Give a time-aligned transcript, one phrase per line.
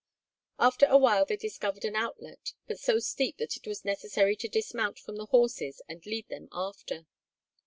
[0.57, 4.47] After a while they discovered an outlet but so steep that it was necessary to
[4.49, 7.05] dismount from the horses and lead them after.